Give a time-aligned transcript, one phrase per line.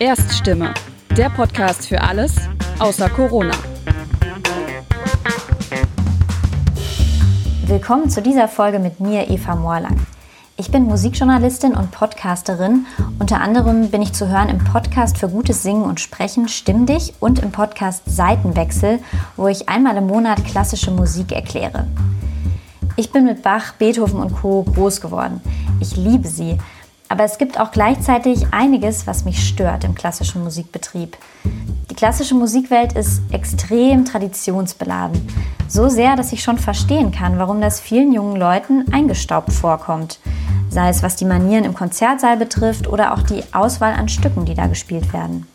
[0.00, 0.72] Erststimme,
[1.14, 2.34] der Podcast für alles
[2.78, 3.52] außer Corona.
[7.66, 10.00] Willkommen zu dieser Folge mit mir, Eva Moorlang.
[10.56, 12.86] Ich bin Musikjournalistin und Podcasterin.
[13.18, 17.12] Unter anderem bin ich zu hören im Podcast für gutes Singen und Sprechen Stimm dich
[17.20, 19.00] und im Podcast Seitenwechsel,
[19.36, 21.86] wo ich einmal im Monat klassische Musik erkläre.
[22.96, 24.62] Ich bin mit Bach, Beethoven und Co.
[24.62, 25.42] groß geworden.
[25.78, 26.56] Ich liebe sie.
[27.10, 31.16] Aber es gibt auch gleichzeitig einiges, was mich stört im klassischen Musikbetrieb.
[31.90, 35.20] Die klassische Musikwelt ist extrem traditionsbeladen.
[35.66, 40.20] So sehr, dass ich schon verstehen kann, warum das vielen jungen Leuten eingestaubt vorkommt.
[40.68, 44.54] Sei es was die Manieren im Konzertsaal betrifft oder auch die Auswahl an Stücken, die
[44.54, 45.48] da gespielt werden.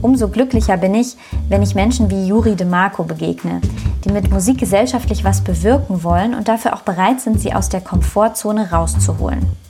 [0.00, 1.16] Umso glücklicher bin ich,
[1.48, 3.60] wenn ich Menschen wie Juri de Marco begegne,
[4.04, 7.80] die mit Musik gesellschaftlich was bewirken wollen und dafür auch bereit sind, sie aus der
[7.80, 9.67] Komfortzone rauszuholen.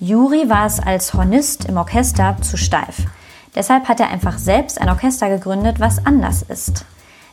[0.00, 3.06] Juri war es als Hornist im Orchester zu steif.
[3.56, 6.84] Deshalb hat er einfach selbst ein Orchester gegründet, was anders ist.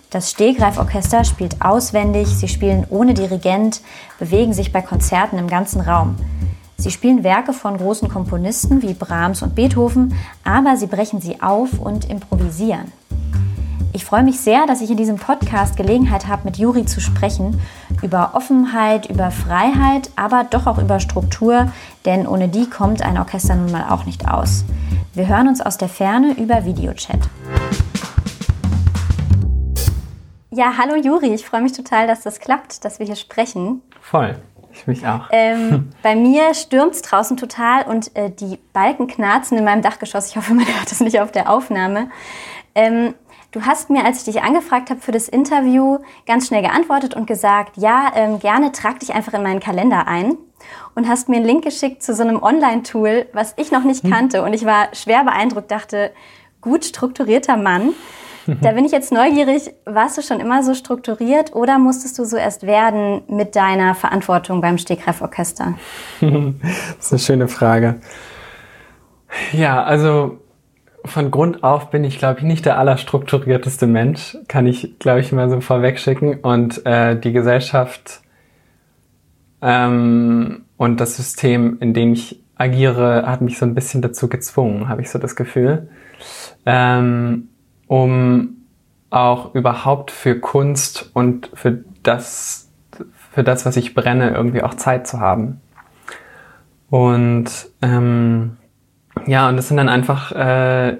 [0.09, 3.81] Das Stehgreiforchester spielt auswendig, sie spielen ohne Dirigent,
[4.17, 6.15] bewegen sich bei Konzerten im ganzen Raum.
[6.77, 11.79] Sie spielen Werke von großen Komponisten wie Brahms und Beethoven, aber sie brechen sie auf
[11.79, 12.91] und improvisieren.
[13.95, 17.61] Ich freue mich sehr, dass ich in diesem Podcast Gelegenheit habe, mit Juri zu sprechen
[18.03, 21.71] über Offenheit, über Freiheit, aber doch auch über Struktur,
[22.03, 24.65] denn ohne die kommt ein Orchester nun mal auch nicht aus.
[25.13, 27.19] Wir hören uns aus der Ferne über Videochat.
[30.51, 33.81] Ja, hallo Juri, ich freue mich total, dass das klappt, dass wir hier sprechen.
[34.01, 34.35] Voll.
[34.73, 35.29] Ich mich auch.
[35.31, 40.27] Ähm, bei mir stürmt es draußen total und äh, die Balken knarzen in meinem Dachgeschoss.
[40.27, 42.09] Ich hoffe, man hört das nicht auf der Aufnahme.
[42.77, 43.13] Ähm,
[43.55, 47.25] Du hast mir, als ich dich angefragt habe für das Interview, ganz schnell geantwortet und
[47.25, 50.35] gesagt, ja, ähm, gerne trag dich einfach in meinen Kalender ein
[50.93, 54.11] und hast mir einen Link geschickt zu so einem Online-Tool, was ich noch nicht hm.
[54.11, 54.43] kannte.
[54.43, 56.11] Und ich war schwer beeindruckt, dachte,
[56.59, 57.93] gut strukturierter Mann.
[58.61, 62.37] Da bin ich jetzt neugierig, warst du schon immer so strukturiert oder musstest du so
[62.37, 65.73] erst werden mit deiner Verantwortung beim Stegreif-Orchester?
[66.21, 66.31] das
[66.99, 68.01] ist eine schöne Frage.
[69.51, 70.44] Ja, also
[71.05, 75.31] von Grund auf bin ich, glaube ich, nicht der allerstrukturierteste Mensch, kann ich, glaube ich,
[75.31, 76.39] mal so vorwegschicken.
[76.41, 78.21] Und äh, die Gesellschaft
[79.61, 84.87] ähm, und das System, in dem ich agiere, hat mich so ein bisschen dazu gezwungen,
[84.87, 85.89] habe ich so das Gefühl,
[86.65, 87.49] ähm,
[87.87, 88.57] um
[89.09, 92.69] auch überhaupt für Kunst und für das,
[93.31, 95.61] für das, was ich brenne, irgendwie auch Zeit zu haben.
[96.89, 97.49] Und
[97.81, 98.57] ähm,
[99.25, 100.97] ja, und das sind dann einfach, äh,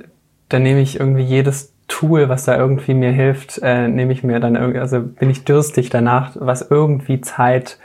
[0.49, 4.39] dann nehme ich irgendwie jedes Tool, was da irgendwie mir hilft, äh, nehme ich mir
[4.39, 7.77] dann irgendwie, also bin ich dürstig danach, was irgendwie Zeit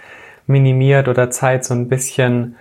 [0.46, 2.56] minimiert oder Zeit so ein bisschen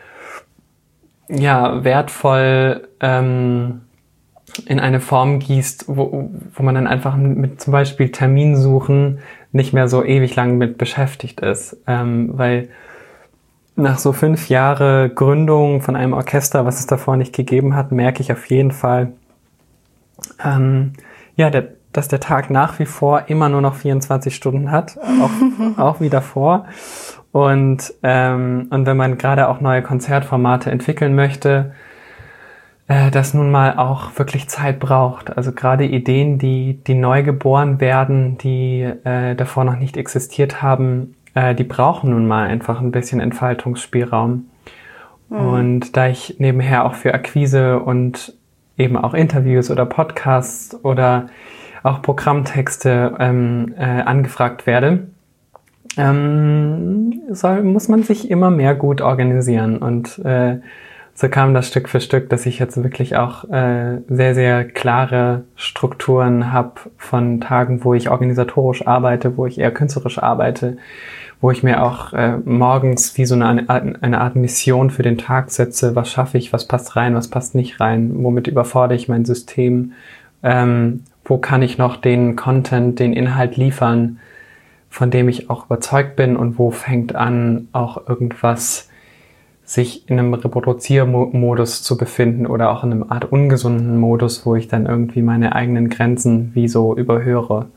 [1.30, 3.82] ja wertvoll ähm,
[4.66, 9.20] in eine Form gießt, wo, wo man dann einfach mit zum Beispiel Terminsuchen
[9.52, 12.70] nicht mehr so ewig lang mit beschäftigt ist, ähm, weil
[13.80, 18.22] nach so fünf Jahre Gründung von einem Orchester, was es davor nicht gegeben hat, merke
[18.22, 19.14] ich auf jeden Fall,
[20.44, 20.94] ähm,
[21.36, 25.78] ja, der, dass der Tag nach wie vor immer nur noch 24 Stunden hat, auch,
[25.80, 26.66] auch wie davor.
[27.32, 31.74] Und, ähm, und wenn man gerade auch neue Konzertformate entwickeln möchte,
[32.90, 35.38] äh, das nun mal auch wirklich Zeit braucht.
[35.38, 41.16] Also gerade Ideen, die, die neu geboren werden, die äh, davor noch nicht existiert haben,
[41.34, 44.46] äh, die brauchen nun mal einfach ein bisschen Entfaltungsspielraum.
[45.30, 45.38] Mhm.
[45.38, 48.34] Und da ich nebenher auch für Akquise und
[48.78, 51.28] eben auch Interviews oder Podcasts oder
[51.84, 55.08] auch Programmtexte ähm, äh, angefragt werde,
[55.98, 59.78] ähm, soll, muss man sich immer mehr gut organisieren.
[59.78, 60.60] Und äh,
[61.20, 65.44] so kam das Stück für Stück, dass ich jetzt wirklich auch äh, sehr, sehr klare
[65.58, 70.78] Strukturen habe von Tagen, wo ich organisatorisch arbeite, wo ich eher künstlerisch arbeite,
[71.42, 75.52] wo ich mir auch äh, morgens wie so eine, eine Art Mission für den Tag
[75.52, 79.26] setze, was schaffe ich, was passt rein, was passt nicht rein, womit überfordere ich mein
[79.26, 79.92] System,
[80.42, 84.20] ähm, wo kann ich noch den Content, den Inhalt liefern,
[84.90, 88.89] von dem ich auch überzeugt bin und wo fängt an, auch irgendwas
[89.70, 94.68] sich in einem Reproduziermodus zu befinden oder auch in einem Art ungesunden Modus, wo ich
[94.68, 97.68] dann irgendwie meine eigenen Grenzen wie so überhöre.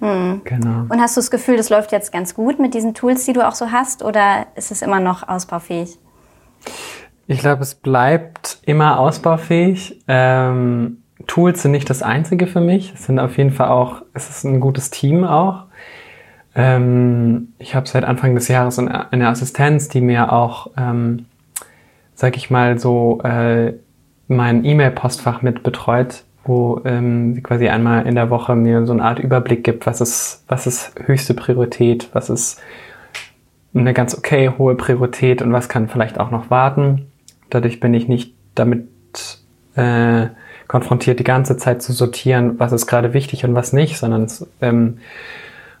[0.00, 0.40] Hm.
[0.44, 0.86] Genau.
[0.88, 3.46] Und hast du das Gefühl, das läuft jetzt ganz gut mit diesen Tools, die du
[3.46, 5.98] auch so hast, oder ist es immer noch ausbaufähig?
[7.26, 10.02] Ich glaube, es bleibt immer ausbaufähig.
[10.08, 12.94] Ähm, Tools sind nicht das Einzige für mich.
[12.94, 15.64] Es sind auf jeden Fall auch, es ist ein gutes Team auch.
[16.54, 21.26] Ähm, ich habe seit Anfang des Jahres eine Assistenz, die mir auch, ähm,
[22.14, 23.74] sag ich mal, so äh,
[24.28, 29.04] mein E-Mail-Postfach mit betreut, wo ähm, sie quasi einmal in der Woche mir so eine
[29.04, 32.60] Art Überblick gibt, was ist, was ist höchste Priorität, was ist
[33.74, 37.06] eine ganz okay hohe Priorität und was kann vielleicht auch noch warten.
[37.50, 38.88] Dadurch bin ich nicht damit
[39.76, 40.26] äh,
[40.66, 44.28] konfrontiert, die ganze Zeit zu sortieren, was ist gerade wichtig und was nicht, sondern
[44.60, 44.98] ähm,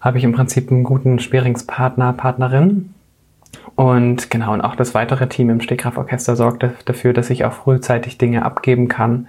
[0.00, 2.94] habe ich im Prinzip einen guten Speringspartner, Partnerin.
[3.74, 8.18] Und genau, und auch das weitere Team im Stegkraftorchester sorgt dafür, dass ich auch frühzeitig
[8.18, 9.28] Dinge abgeben kann.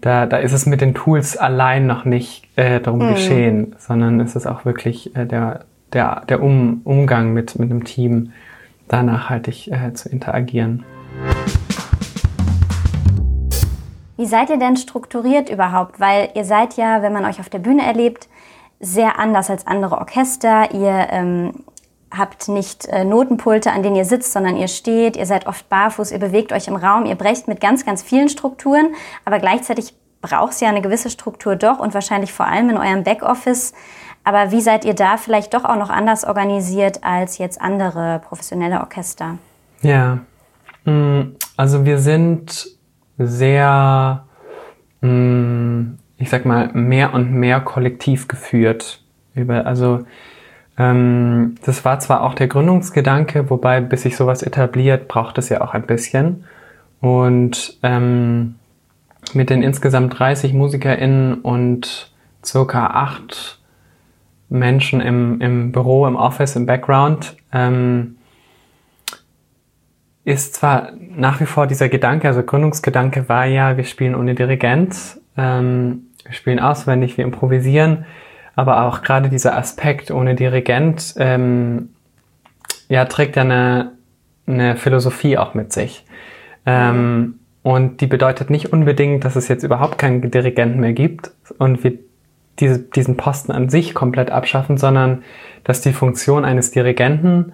[0.00, 3.14] Da, da ist es mit den Tools allein noch nicht äh, darum mhm.
[3.14, 7.84] geschehen, sondern es ist auch wirklich äh, der, der, der um, Umgang mit, mit einem
[7.84, 8.32] Team,
[8.86, 10.84] da nachhaltig äh, zu interagieren.
[14.16, 16.00] Wie seid ihr denn strukturiert überhaupt?
[16.00, 18.28] Weil ihr seid ja, wenn man euch auf der Bühne erlebt,
[18.80, 20.72] sehr anders als andere Orchester.
[20.72, 21.64] Ihr ähm,
[22.10, 26.12] habt nicht äh, Notenpulte, an denen ihr sitzt, sondern ihr steht, ihr seid oft barfuß,
[26.12, 28.94] ihr bewegt euch im Raum, ihr brecht mit ganz, ganz vielen Strukturen,
[29.24, 33.04] aber gleichzeitig braucht es ja eine gewisse Struktur doch und wahrscheinlich vor allem in eurem
[33.04, 33.72] Backoffice.
[34.24, 38.80] Aber wie seid ihr da vielleicht doch auch noch anders organisiert als jetzt andere professionelle
[38.80, 39.38] Orchester?
[39.82, 40.18] Ja,
[40.84, 42.66] mm, also wir sind
[43.16, 44.24] sehr
[45.00, 49.02] mm, ich sag mal, mehr und mehr kollektiv geführt.
[49.34, 50.04] Über, also
[50.76, 55.60] ähm, das war zwar auch der Gründungsgedanke, wobei bis sich sowas etabliert, braucht es ja
[55.60, 56.44] auch ein bisschen.
[57.00, 58.56] Und ähm,
[59.32, 62.12] mit den insgesamt 30 MusikerInnen und
[62.44, 63.60] circa acht
[64.48, 68.16] Menschen im, im Büro, im Office, im Background, ähm,
[70.24, 75.18] ist zwar nach wie vor dieser Gedanke, also Gründungsgedanke war ja, wir spielen ohne Dirigent,
[75.36, 78.04] ähm, wir spielen auswendig, wir improvisieren,
[78.54, 81.90] aber auch gerade dieser Aspekt ohne Dirigent, ähm,
[82.88, 83.92] ja, trägt ja eine,
[84.46, 86.04] eine Philosophie auch mit sich.
[86.66, 91.84] Ähm, und die bedeutet nicht unbedingt, dass es jetzt überhaupt keinen Dirigenten mehr gibt und
[91.84, 91.98] wir
[92.60, 95.22] diese, diesen Posten an sich komplett abschaffen, sondern
[95.64, 97.52] dass die Funktion eines Dirigenten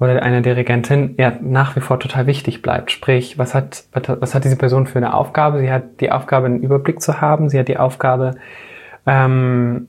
[0.00, 2.90] oder einer Dirigentin ja nach wie vor total wichtig bleibt.
[2.90, 5.58] Sprich, was hat, was hat diese Person für eine Aufgabe?
[5.58, 7.48] Sie hat die Aufgabe, einen Überblick zu haben.
[7.48, 8.36] Sie hat die Aufgabe,
[9.06, 9.88] ähm,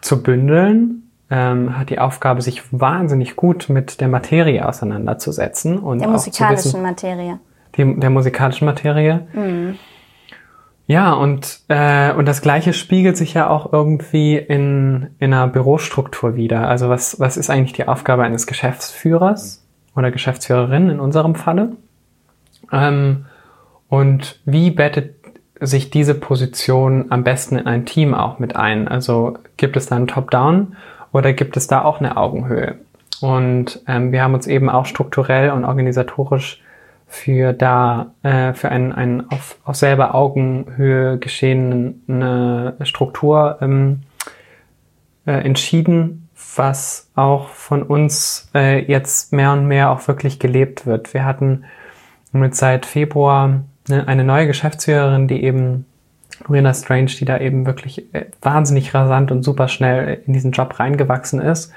[0.00, 5.78] zu bündeln, ähm, hat die Aufgabe, sich wahnsinnig gut mit der Materie auseinanderzusetzen.
[5.78, 7.38] Und der musikalischen wissen, Materie.
[7.76, 9.26] Die, der musikalischen Materie.
[9.32, 9.78] Mhm.
[10.88, 16.36] Ja, und, äh, und das Gleiche spiegelt sich ja auch irgendwie in, in einer Bürostruktur
[16.36, 16.68] wieder.
[16.68, 19.64] Also was, was ist eigentlich die Aufgabe eines Geschäftsführers
[19.96, 21.72] oder Geschäftsführerin in unserem Falle?
[22.70, 23.26] Ähm,
[23.88, 25.16] und wie bettet
[25.58, 28.86] sich diese Position am besten in ein Team auch mit ein?
[28.86, 30.76] Also gibt es da ein Top-Down
[31.12, 32.76] oder gibt es da auch eine Augenhöhe?
[33.20, 36.62] Und ähm, wir haben uns eben auch strukturell und organisatorisch
[37.06, 44.02] für da äh, für einen, einen auf, auf selber Augenhöhe geschehene Struktur ähm,
[45.26, 51.14] äh, entschieden, was auch von uns äh, jetzt mehr und mehr auch wirklich gelebt wird.
[51.14, 51.64] Wir hatten
[52.32, 55.86] mit seit Februar eine, eine neue Geschäftsführerin, die eben
[56.46, 60.78] Lorena Strange, die da eben wirklich äh, wahnsinnig rasant und super schnell in diesen Job
[60.78, 61.72] reingewachsen ist.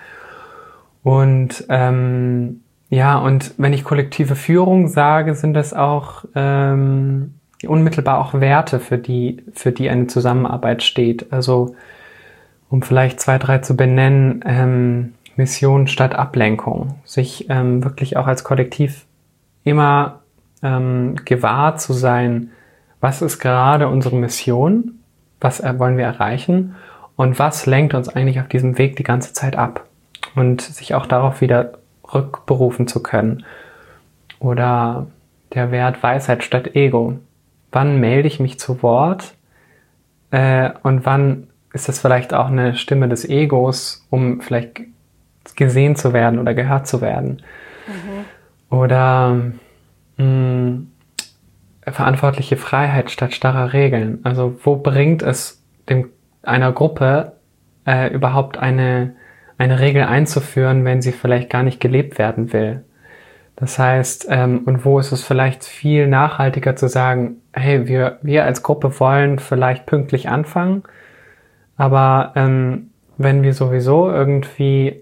[1.03, 7.35] Und ähm, ja, und wenn ich kollektive Führung sage, sind das auch ähm,
[7.67, 11.31] unmittelbar auch Werte, für die, für die eine Zusammenarbeit steht.
[11.31, 11.75] Also
[12.69, 16.95] um vielleicht zwei, drei zu benennen, ähm, Mission statt Ablenkung.
[17.05, 19.05] Sich ähm, wirklich auch als Kollektiv
[19.63, 20.21] immer
[20.63, 22.51] ähm, gewahr zu sein,
[22.99, 24.99] was ist gerade unsere Mission,
[25.39, 26.75] was wollen wir erreichen
[27.15, 29.85] und was lenkt uns eigentlich auf diesem Weg die ganze Zeit ab.
[30.35, 31.79] Und sich auch darauf wieder
[32.13, 33.45] rückberufen zu können.
[34.39, 35.07] Oder
[35.53, 37.19] der Wert Weisheit statt Ego.
[37.71, 39.33] Wann melde ich mich zu Wort?
[40.31, 44.81] Äh, und wann ist das vielleicht auch eine Stimme des Egos, um vielleicht
[45.55, 47.41] gesehen zu werden oder gehört zu werden?
[47.87, 48.75] Mhm.
[48.75, 49.29] Oder
[50.17, 50.91] mh, hm,
[51.85, 54.19] verantwortliche Freiheit statt starrer Regeln.
[54.23, 56.09] Also wo bringt es dem,
[56.43, 57.33] einer Gruppe
[57.85, 59.15] äh, überhaupt eine
[59.59, 62.83] eine Regel einzuführen, wenn sie vielleicht gar nicht gelebt werden will.
[63.57, 68.45] Das heißt, ähm, und wo ist es vielleicht viel nachhaltiger zu sagen, hey, wir, wir
[68.45, 70.83] als Gruppe wollen vielleicht pünktlich anfangen,
[71.75, 75.01] aber ähm, wenn wir sowieso irgendwie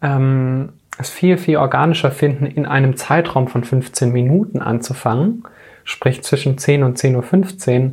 [0.00, 5.42] ähm, es viel, viel organischer finden, in einem Zeitraum von 15 Minuten anzufangen,
[5.82, 7.92] sprich zwischen 10 und 10.15 Uhr,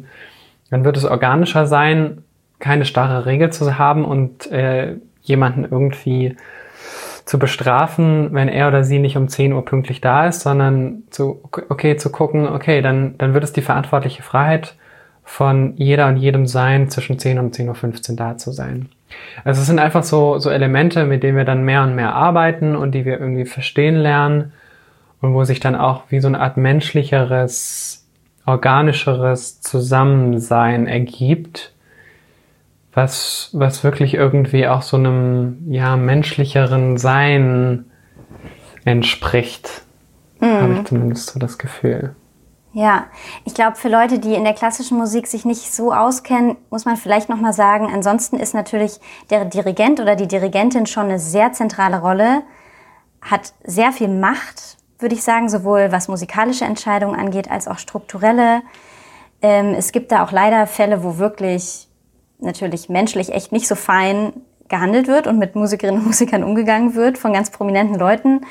[0.70, 2.24] dann wird es organischer sein,
[2.60, 6.36] keine starre Regel zu haben und äh, jemanden irgendwie
[7.26, 11.42] zu bestrafen, wenn er oder sie nicht um 10 Uhr pünktlich da ist, sondern zu,
[11.70, 14.76] okay, zu gucken, okay, dann, dann wird es die verantwortliche Freiheit
[15.24, 18.90] von jeder und jedem sein, zwischen 10 und 10.15 Uhr da zu sein.
[19.44, 22.76] Also es sind einfach so, so Elemente, mit denen wir dann mehr und mehr arbeiten
[22.76, 24.54] und die wir irgendwie verstehen lernen
[25.22, 28.08] und wo sich dann auch wie so eine Art menschlicheres,
[28.46, 31.74] organischeres Zusammensein ergibt,
[32.94, 37.86] was, was wirklich irgendwie auch so einem, ja, menschlicheren Sein
[38.86, 39.84] entspricht.
[40.40, 40.62] Mhm.
[40.62, 42.16] Habe ich zumindest so das Gefühl.
[42.74, 43.08] Ja,
[43.44, 46.96] ich glaube, für Leute, die in der klassischen Musik sich nicht so auskennen, muss man
[46.96, 52.00] vielleicht nochmal sagen, ansonsten ist natürlich der Dirigent oder die Dirigentin schon eine sehr zentrale
[52.00, 52.44] Rolle,
[53.22, 58.62] hat sehr viel Macht, würde ich sagen, sowohl was musikalische Entscheidungen angeht, als auch strukturelle.
[59.42, 61.90] Ähm, es gibt da auch leider Fälle, wo wirklich
[62.42, 64.34] natürlich menschlich echt nicht so fein
[64.68, 68.42] gehandelt wird und mit Musikerinnen und Musikern umgegangen wird von ganz prominenten Leuten.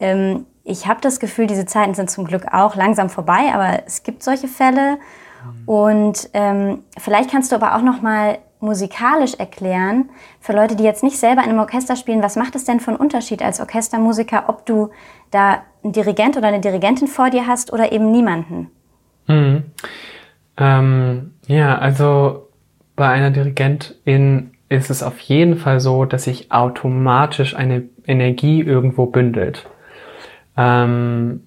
[0.00, 4.04] Ähm, ich habe das Gefühl, diese Zeiten sind zum Glück auch langsam vorbei, aber es
[4.04, 4.98] gibt solche Fälle.
[5.66, 10.08] Und ähm, vielleicht kannst du aber auch noch mal musikalisch erklären
[10.40, 12.92] für Leute, die jetzt nicht selber in einem Orchester spielen, was macht es denn für
[12.92, 14.90] einen Unterschied als Orchestermusiker, ob du
[15.32, 18.70] da einen Dirigent oder eine Dirigentin vor dir hast oder eben niemanden?
[19.26, 19.64] Mhm.
[20.58, 22.48] Ähm, ja, also
[22.96, 29.06] bei einer Dirigentin ist es auf jeden Fall so, dass sich automatisch eine Energie irgendwo
[29.06, 29.66] bündelt.
[30.56, 31.42] Ähm,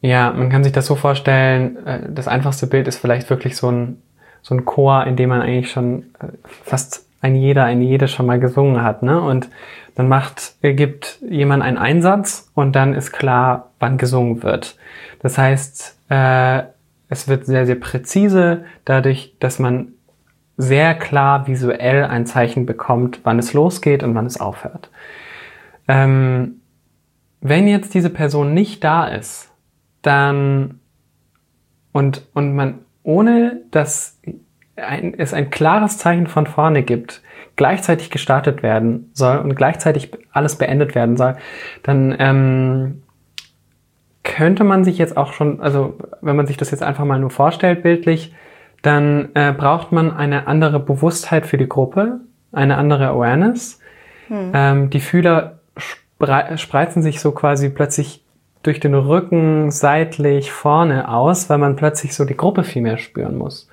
[0.00, 3.70] ja, man kann sich das so vorstellen, äh, das einfachste Bild ist vielleicht wirklich so
[3.70, 4.02] ein,
[4.42, 6.26] so ein Chor, in dem man eigentlich schon äh,
[6.64, 9.20] fast ein jeder, eine jede schon mal gesungen hat, ne?
[9.20, 9.48] Und
[9.94, 14.76] dann macht, gibt jemand einen Einsatz und dann ist klar, wann gesungen wird.
[15.20, 16.62] Das heißt, äh,
[17.08, 19.91] es wird sehr, sehr präzise, dadurch, dass man
[20.62, 24.90] sehr klar visuell ein Zeichen bekommt, wann es losgeht und wann es aufhört.
[25.88, 26.60] Ähm,
[27.40, 29.50] wenn jetzt diese Person nicht da ist,
[30.02, 30.78] dann
[31.90, 34.20] und, und man ohne dass
[34.76, 37.22] ein, es ein klares Zeichen von vorne gibt,
[37.56, 41.36] gleichzeitig gestartet werden soll und gleichzeitig alles beendet werden soll,
[41.82, 43.02] dann ähm,
[44.22, 47.30] könnte man sich jetzt auch schon, also wenn man sich das jetzt einfach mal nur
[47.30, 48.32] vorstellt bildlich,
[48.82, 52.20] dann äh, braucht man eine andere Bewusstheit für die Gruppe,
[52.52, 53.80] eine andere Awareness.
[54.28, 54.52] Hm.
[54.54, 55.60] Ähm, die Fühler
[56.56, 58.24] spreizen sich so quasi plötzlich
[58.62, 63.36] durch den Rücken seitlich vorne aus, weil man plötzlich so die Gruppe viel mehr spüren
[63.36, 63.68] muss.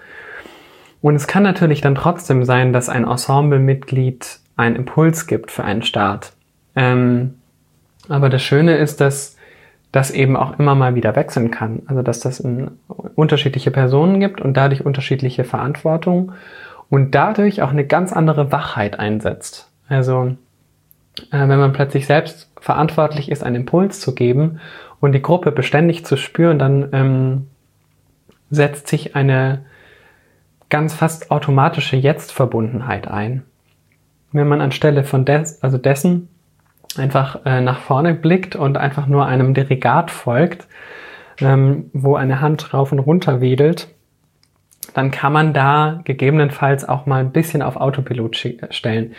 [1.02, 5.84] Und es kann natürlich dann trotzdem sein, dass ein Ensemblemitglied einen Impuls gibt für einen
[5.84, 6.34] Start.
[6.76, 7.36] Ähm,
[8.10, 9.38] aber das Schöne ist, dass
[9.92, 11.82] das eben auch immer mal wieder wechseln kann.
[11.88, 12.44] Also dass das
[13.16, 16.34] unterschiedliche Personen gibt und dadurch unterschiedliche Verantwortung
[16.90, 19.70] und dadurch auch eine ganz andere Wachheit einsetzt.
[19.88, 20.36] Also
[21.32, 24.60] äh, wenn man plötzlich selbst verantwortlich ist, einen Impuls zu geben
[25.00, 27.48] und die Gruppe beständig zu spüren, dann ähm,
[28.52, 29.66] setzt sich eine
[30.70, 33.44] ganz fast automatische Jetzt-Verbundenheit ein.
[34.32, 36.30] Wenn man anstelle von des, also dessen
[36.98, 40.68] einfach äh, nach vorne blickt und einfach nur einem Dirigat folgt,
[41.40, 43.88] ähm, wo eine Hand rauf und runter wedelt,
[44.94, 48.36] dann kann man da gegebenenfalls auch mal ein bisschen auf Autopilot
[48.72, 49.14] stellen.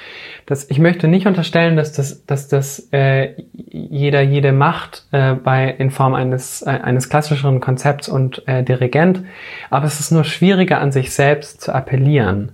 [0.46, 5.68] Das, ich möchte nicht unterstellen, dass das, dass das äh, jeder jede macht äh, bei
[5.70, 9.24] in Form eines äh, eines klassischeren Konzepts und äh, Dirigent,
[9.70, 12.52] aber es ist nur schwieriger an sich selbst zu appellieren,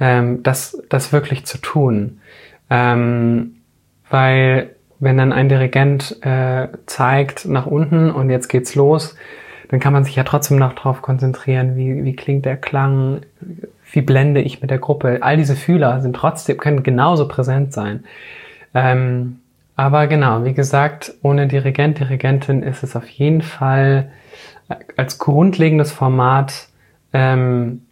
[0.00, 2.20] ähm, das das wirklich zu tun,
[2.70, 3.56] ähm,
[4.12, 9.16] weil wenn dann ein Dirigent äh, zeigt nach unten und jetzt geht's los,
[9.68, 13.22] dann kann man sich ja trotzdem noch darauf konzentrieren, wie, wie klingt der Klang,
[13.90, 15.18] wie blende ich mit der Gruppe.
[15.22, 18.04] All diese Fühler sind trotzdem, können genauso präsent sein.
[18.74, 19.40] Ähm,
[19.76, 24.12] aber genau, wie gesagt, ohne Dirigent, Dirigentin ist es auf jeden Fall
[24.96, 26.68] als grundlegendes Format
[27.14, 27.82] ähm,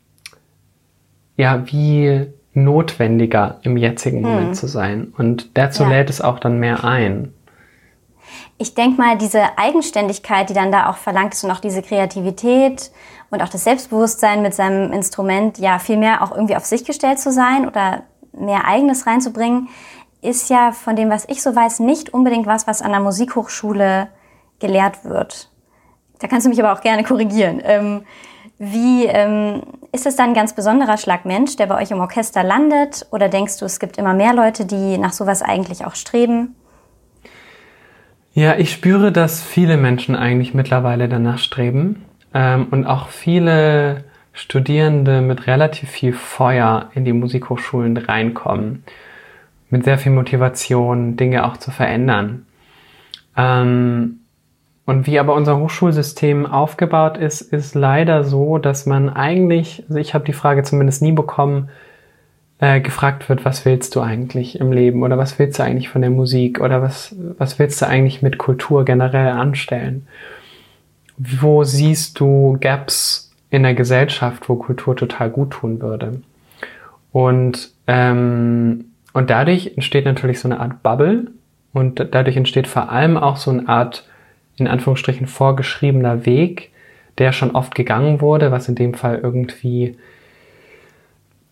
[1.38, 4.54] ja wie notwendiger im jetzigen Moment hm.
[4.54, 5.12] zu sein.
[5.16, 5.90] Und dazu ja.
[5.90, 7.32] lädt es auch dann mehr ein
[8.60, 12.90] ich denke mal, diese Eigenständigkeit, die dann da auch verlangt ist und auch diese Kreativität
[13.30, 17.18] und auch das Selbstbewusstsein mit seinem Instrument, ja, viel mehr auch irgendwie auf sich gestellt
[17.18, 18.02] zu sein oder
[18.32, 19.68] mehr Eigenes reinzubringen,
[20.20, 24.08] ist ja von dem, was ich so weiß, nicht unbedingt was, was an der Musikhochschule
[24.58, 25.50] gelehrt wird.
[26.18, 27.62] Da kannst du mich aber auch gerne korrigieren.
[27.64, 28.02] Ähm,
[28.58, 32.42] wie ähm, ist es dann ein ganz besonderer Schlag Mensch, der bei euch im Orchester
[32.42, 33.06] landet?
[33.10, 36.54] Oder denkst du, es gibt immer mehr Leute, die nach sowas eigentlich auch streben?
[38.32, 45.20] Ja, ich spüre, dass viele Menschen eigentlich mittlerweile danach streben ähm, und auch viele Studierende
[45.20, 48.84] mit relativ viel Feuer in die Musikhochschulen reinkommen.
[49.72, 52.46] mit sehr viel Motivation, Dinge auch zu verändern.
[53.36, 54.19] Ähm,
[54.90, 60.14] und wie aber unser Hochschulsystem aufgebaut ist, ist leider so, dass man eigentlich, also ich
[60.14, 61.68] habe die Frage zumindest nie bekommen,
[62.58, 66.00] äh, gefragt wird, was willst du eigentlich im Leben oder was willst du eigentlich von
[66.00, 70.08] der Musik oder was, was willst du eigentlich mit Kultur generell anstellen?
[71.16, 76.20] Wo siehst du Gaps in der Gesellschaft, wo Kultur total gut tun würde?
[77.12, 81.28] Und, ähm, und dadurch entsteht natürlich so eine Art Bubble
[81.72, 84.09] und dadurch entsteht vor allem auch so eine Art
[84.60, 86.70] in Anführungsstrichen vorgeschriebener Weg,
[87.18, 89.96] der schon oft gegangen wurde, was in dem Fall irgendwie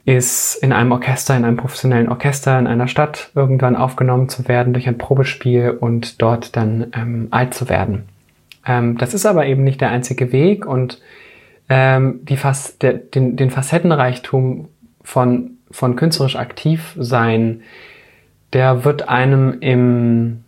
[0.04, 4.72] ist in einem Orchester, in einem professionellen Orchester in einer Stadt irgendwann aufgenommen zu werden
[4.72, 8.08] durch ein Probespiel und dort dann ähm, alt zu werden.
[8.66, 11.02] Ähm, das ist aber eben nicht der einzige Weg und
[11.68, 14.68] ähm, die Fas der, den, den Facettenreichtum
[15.02, 17.60] von, von künstlerisch aktiv sein,
[18.54, 20.42] der wird einem im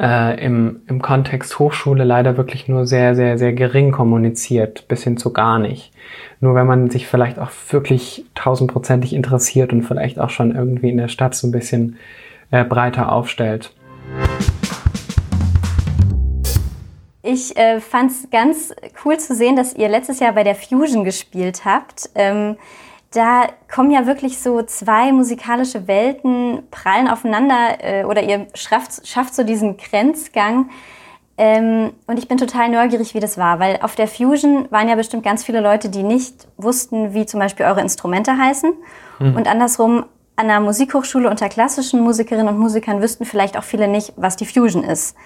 [0.00, 5.16] äh, im, im Kontext Hochschule leider wirklich nur sehr, sehr, sehr gering kommuniziert, bis hin
[5.16, 5.92] zu gar nicht.
[6.40, 10.98] Nur wenn man sich vielleicht auch wirklich tausendprozentig interessiert und vielleicht auch schon irgendwie in
[10.98, 11.96] der Stadt so ein bisschen
[12.50, 13.72] äh, breiter aufstellt.
[17.26, 21.04] Ich äh, fand es ganz cool zu sehen, dass ihr letztes Jahr bei der Fusion
[21.04, 22.10] gespielt habt.
[22.14, 22.56] Ähm,
[23.14, 29.34] da kommen ja wirklich so zwei musikalische Welten, prallen aufeinander äh, oder ihr schafft, schafft
[29.34, 30.70] so diesen Grenzgang.
[31.36, 34.94] Ähm, und ich bin total neugierig, wie das war, weil auf der Fusion waren ja
[34.94, 38.72] bestimmt ganz viele Leute, die nicht wussten, wie zum Beispiel eure Instrumente heißen.
[39.18, 39.36] Mhm.
[39.36, 40.06] Und andersrum,
[40.36, 44.46] an der Musikhochschule unter klassischen Musikerinnen und Musikern wüssten vielleicht auch viele nicht, was die
[44.46, 45.16] Fusion ist.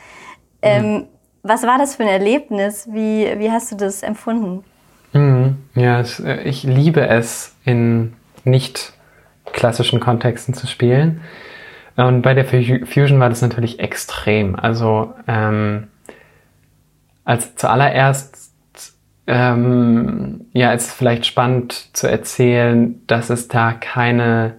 [0.61, 1.07] Ähm, mhm.
[1.42, 2.88] Was war das für ein Erlebnis?
[2.90, 4.64] Wie, wie hast du das empfunden?
[5.79, 8.93] Ja, äh, ich liebe es, in nicht
[9.53, 11.21] klassischen Kontexten zu spielen.
[11.97, 14.55] Und bei der Fusion war das natürlich extrem.
[14.55, 15.89] Also ähm,
[17.25, 18.53] als zuallererst
[19.27, 24.55] ähm, ja, ist vielleicht spannend zu erzählen, dass es da keine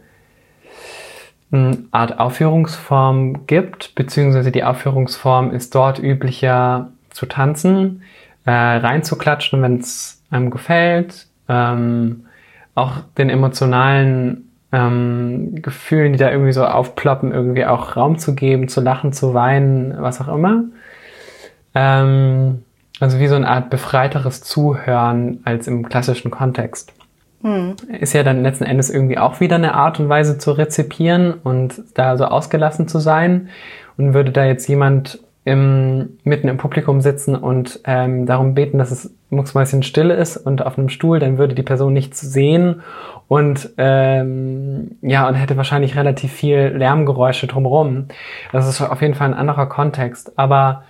[1.51, 8.03] hm, Art Aufführungsform gibt, beziehungsweise die Aufführungsform ist dort üblicher zu tanzen,
[8.45, 12.25] äh, reinzuklatschen, wenn es einem gefällt, ähm,
[12.75, 18.67] auch den emotionalen ähm, Gefühlen, die da irgendwie so aufploppen, irgendwie auch Raum zu geben,
[18.67, 20.63] zu lachen, zu weinen, was auch immer.
[21.73, 22.63] Ähm,
[22.99, 26.93] also wie so eine Art befreiteres Zuhören als im klassischen Kontext.
[27.41, 27.75] Hm.
[27.99, 31.81] Ist ja dann letzten Endes irgendwie auch wieder eine Art und Weise zu rezipieren und
[31.93, 33.49] da so ausgelassen zu sein.
[33.97, 38.91] Und würde da jetzt jemand im, mitten im Publikum sitzen und ähm, darum beten, dass
[38.91, 42.81] es mucksmäuschen still ist und auf einem Stuhl, dann würde die Person nichts sehen
[43.27, 48.09] und ähm, ja und hätte wahrscheinlich relativ viel Lärmgeräusche drumherum.
[48.51, 50.37] Das ist auf jeden Fall ein anderer Kontext.
[50.37, 50.83] Aber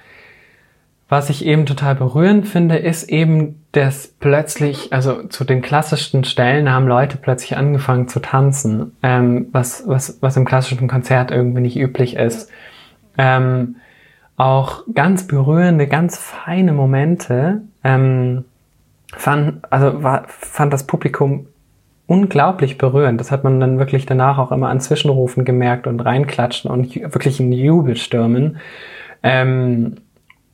[1.08, 6.70] was ich eben total berührend finde, ist eben, dass plötzlich, also zu den klassischsten Stellen
[6.70, 11.80] haben Leute plötzlich angefangen zu tanzen, ähm, was, was, was im klassischen Konzert irgendwie nicht
[11.80, 12.52] üblich ist.
[13.18, 13.78] Ähm,
[14.40, 18.46] auch ganz berührende, ganz feine Momente ähm,
[19.14, 21.48] fand, also war, fand das Publikum
[22.08, 23.20] unglaublich berührend.
[23.20, 27.42] Das hat man dann wirklich danach auch immer an Zwischenrufen gemerkt und reinklatschen und wirklich
[27.42, 28.60] in Jubel stürmen.
[29.24, 29.96] Ähm,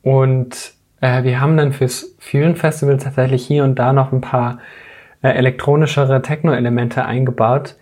[0.02, 4.58] und äh, wir haben dann fürs Fusion Festival tatsächlich hier und da noch ein paar
[5.22, 7.76] äh, elektronischere Techno-Elemente eingebaut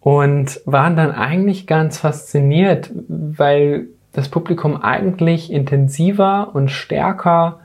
[0.00, 7.60] und waren dann eigentlich ganz fasziniert, weil das Publikum eigentlich intensiver und stärker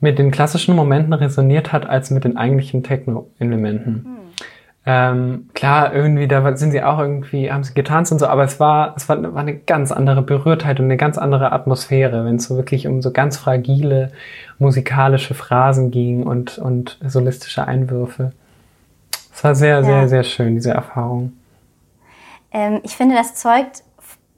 [0.00, 3.92] mit den klassischen Momenten resoniert hat als mit den eigentlichen Techno-Elementen.
[3.92, 4.14] Mhm.
[4.86, 8.60] Ähm, klar, irgendwie, da sind sie auch irgendwie, haben sie getanzt und so, aber es
[8.60, 12.44] war, es war, war eine ganz andere Berührtheit und eine ganz andere Atmosphäre, wenn es
[12.44, 14.12] so wirklich um so ganz fragile
[14.58, 18.32] musikalische Phrasen ging und, und solistische Einwürfe.
[19.34, 19.82] Es war sehr, ja.
[19.82, 21.32] sehr, sehr schön, diese Erfahrung.
[22.52, 23.82] Ähm, ich finde, das zeugt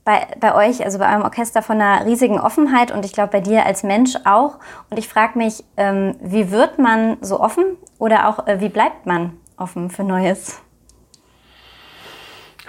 [0.07, 3.41] bei, bei euch, also bei eurem Orchester, von einer riesigen Offenheit und ich glaube bei
[3.41, 4.61] dir als Mensch auch.
[4.89, 7.65] Und ich frage mich, ähm, wie wird man so offen
[7.99, 10.63] oder auch äh, wie bleibt man offen für Neues?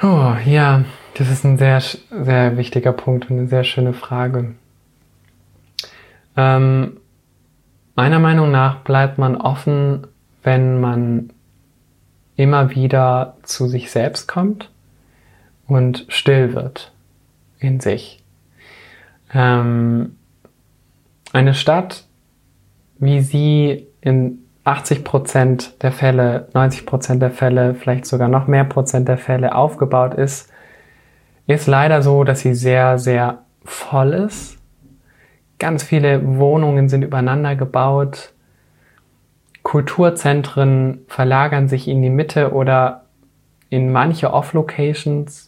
[0.02, 4.56] Oh, ja, das ist ein sehr, sehr wichtiger Punkt und eine sehr schöne Frage.
[6.36, 6.98] Ähm,
[7.96, 10.08] meiner Meinung nach bleibt man offen,
[10.42, 11.32] wenn man
[12.36, 14.72] immer wieder zu sich selbst kommt
[15.68, 16.92] und still wird
[17.60, 18.24] in sich.
[19.34, 20.16] Ähm,
[21.34, 22.06] eine Stadt,
[23.00, 28.66] wie sie in 80 Prozent der Fälle, 90 Prozent der Fälle, vielleicht sogar noch mehr
[28.66, 30.52] Prozent der Fälle aufgebaut ist,
[31.48, 34.58] ist leider so, dass sie sehr, sehr voll ist.
[35.60, 38.34] Ganz viele Wohnungen sind übereinander gebaut.
[39.64, 43.06] Kulturzentren verlagern sich in die Mitte oder
[43.70, 45.47] in manche Off-Locations.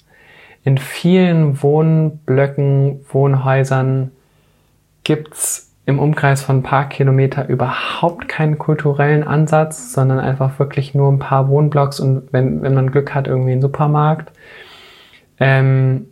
[0.70, 4.12] In vielen Wohnblöcken, Wohnhäusern
[5.04, 11.12] gibt's im Umkreis von ein paar Kilometer überhaupt keinen kulturellen Ansatz, sondern einfach wirklich nur
[11.12, 14.32] ein paar Wohnblocks und wenn, wenn man Glück hat, irgendwie einen Supermarkt.
[15.40, 16.06] Ähm,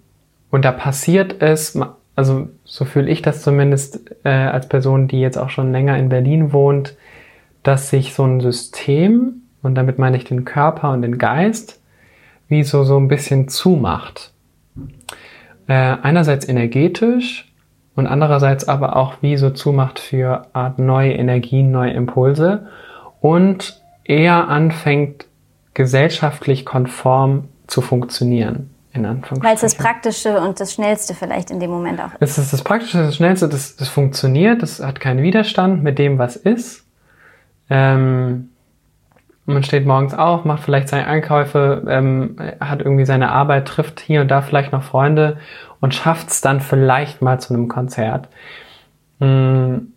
[0.50, 1.80] und da passiert es,
[2.16, 6.10] also so fühle ich das zumindest äh, als Person, die jetzt auch schon länger in
[6.10, 6.98] Berlin wohnt,
[7.62, 11.80] dass sich so ein System, und damit meine ich den Körper und den Geist,
[12.48, 14.34] wie so, so ein bisschen zumacht.
[15.68, 17.52] Äh, einerseits energetisch
[17.96, 22.68] und andererseits aber auch wie so zumacht für Art neue Energien, neue Impulse
[23.20, 25.26] und eher anfängt
[25.74, 28.70] gesellschaftlich konform zu funktionieren.
[28.94, 32.22] Weil es das Praktische und das Schnellste vielleicht in dem Moment auch ist.
[32.22, 36.18] Es ist das Praktische, das Schnellste, das, das funktioniert, das hat keinen Widerstand mit dem,
[36.18, 36.84] was ist.
[37.70, 38.50] Ähm,
[39.48, 44.22] man steht morgens auf, macht vielleicht seine Einkäufe, ähm, hat irgendwie seine Arbeit, trifft hier
[44.22, 45.38] und da vielleicht noch Freunde
[45.80, 48.28] und schafft es dann vielleicht mal zu einem Konzert.
[49.20, 49.94] Mhm.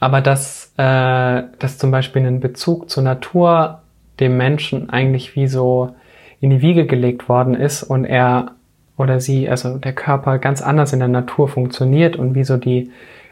[0.00, 3.80] Aber dass, äh, dass zum Beispiel ein Bezug zur Natur
[4.20, 5.94] dem Menschen eigentlich wie so
[6.40, 8.52] in die Wiege gelegt worden ist und er
[8.96, 12.90] oder sie, also der Körper ganz anders in der Natur funktioniert und wie so die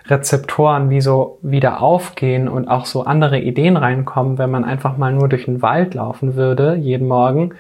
[0.09, 5.13] Rezeptoren wie so wieder aufgehen und auch so andere Ideen reinkommen, wenn man einfach mal
[5.13, 7.55] nur durch den Wald laufen würde, jeden Morgen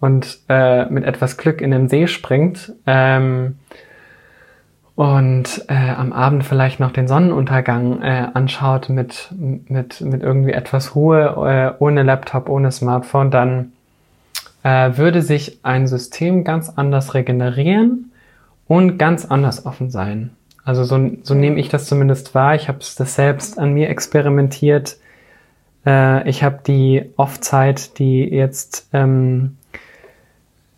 [0.00, 3.58] und äh, mit etwas Glück in den See springt ähm,
[4.94, 10.94] und äh, am Abend vielleicht noch den Sonnenuntergang äh, anschaut mit, mit, mit irgendwie etwas
[10.94, 13.72] Ruhe, äh, ohne Laptop, ohne Smartphone, dann
[14.62, 18.12] äh, würde sich ein System ganz anders regenerieren
[18.66, 20.30] und ganz anders offen sein.
[20.70, 22.54] Also so, so nehme ich das zumindest wahr.
[22.54, 24.98] Ich habe das selbst an mir experimentiert.
[25.84, 29.56] Äh, ich habe die Off-Zeit, die jetzt ähm,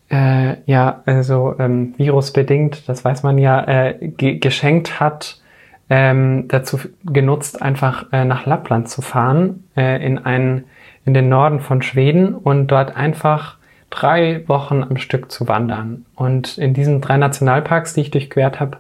[0.09, 5.43] äh, ja also ähm, virusbedingt, das weiß man ja, äh, ge geschenkt hat,
[5.91, 10.65] ähm, dazu genutzt, einfach äh, nach Lappland zu fahren, äh, in einen
[11.05, 13.59] in den Norden von Schweden und dort einfach
[13.91, 16.07] drei Wochen am Stück zu wandern.
[16.15, 18.79] Und in diesen drei Nationalparks, die ich durchquert habe,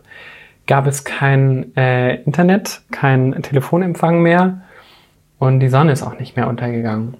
[0.66, 4.62] gab es kein äh, Internet, kein Telefonempfang mehr
[5.38, 7.14] und die Sonne ist auch nicht mehr untergegangen.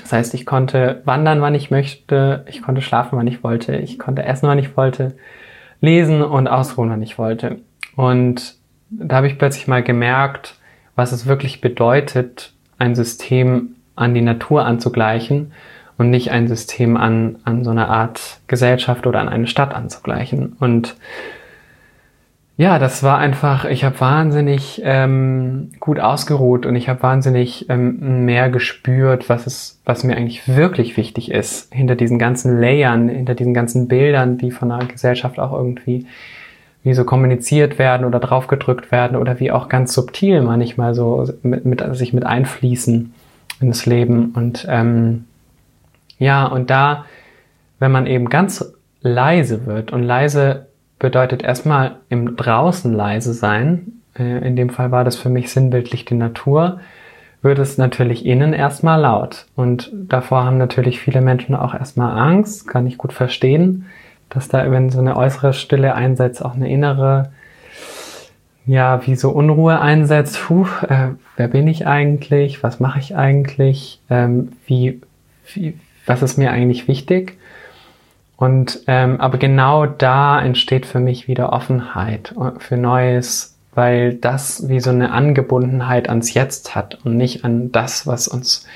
[0.00, 3.98] Das heißt, ich konnte wandern, wann ich möchte, ich konnte schlafen, wann ich wollte, ich
[3.98, 5.16] konnte essen, wann ich wollte,
[5.80, 7.60] lesen und ausruhen, wann ich wollte.
[7.94, 8.56] Und
[8.90, 10.56] da habe ich plötzlich mal gemerkt,
[10.94, 15.52] was es wirklich bedeutet, ein System an die Natur anzugleichen
[15.98, 20.56] und nicht ein System an, an so eine Art Gesellschaft oder an eine Stadt anzugleichen.
[20.60, 20.96] Und
[22.58, 28.24] ja, das war einfach, ich habe wahnsinnig ähm, gut ausgeruht und ich habe wahnsinnig ähm,
[28.24, 33.34] mehr gespürt, was es, was mir eigentlich wirklich wichtig ist, hinter diesen ganzen Layern, hinter
[33.34, 36.06] diesen ganzen Bildern, die von der Gesellschaft auch irgendwie
[36.82, 41.66] wie so kommuniziert werden oder draufgedrückt werden oder wie auch ganz subtil manchmal so mit,
[41.66, 43.12] mit sich mit einfließen
[43.60, 44.30] in das Leben.
[44.34, 45.24] Und ähm,
[46.18, 47.04] ja, und da,
[47.80, 50.65] wenn man eben ganz leise wird und leise
[50.98, 56.04] bedeutet erstmal im Draußen leise sein, äh, in dem Fall war das für mich sinnbildlich
[56.04, 56.80] die Natur,
[57.42, 59.46] wird es natürlich innen erstmal laut.
[59.54, 63.86] Und davor haben natürlich viele Menschen auch erstmal Angst, kann ich gut verstehen,
[64.30, 67.30] dass da, wenn so eine äußere Stille einsetzt, auch eine innere,
[68.66, 70.40] ja, wie so Unruhe einsetzt.
[70.40, 72.62] Puh, äh, wer bin ich eigentlich?
[72.64, 74.00] Was mache ich eigentlich?
[74.10, 75.00] Ähm, wie,
[75.54, 77.38] wie, was ist mir eigentlich wichtig?
[78.36, 84.80] Und ähm, aber genau da entsteht für mich wieder Offenheit für Neues, weil das wie
[84.80, 88.66] so eine Angebundenheit ans Jetzt hat und nicht an das, was uns